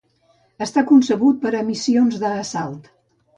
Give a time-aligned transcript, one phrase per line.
[0.65, 2.91] Està concebut per a missions d'assalt.